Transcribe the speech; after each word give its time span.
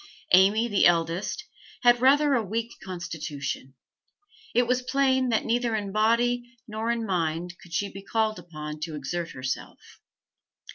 Amy, 0.33 0.67
the 0.67 0.87
eldest, 0.87 1.45
had 1.83 2.01
rather 2.01 2.33
a 2.33 2.43
weak 2.43 2.71
constitution; 2.83 3.75
it 4.55 4.65
was 4.65 4.81
plain 4.81 5.29
that 5.29 5.45
neither 5.45 5.75
in 5.75 5.91
body 5.91 6.57
nor 6.67 6.89
in 6.89 7.05
mind 7.05 7.53
could 7.61 7.71
she 7.71 7.87
be 7.87 8.01
called 8.01 8.39
upon 8.39 8.79
to 8.79 8.95
exert 8.95 9.29
herself. 9.29 9.99